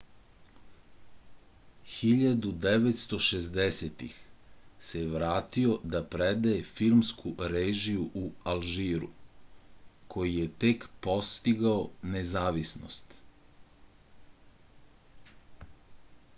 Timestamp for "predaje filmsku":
6.15-7.33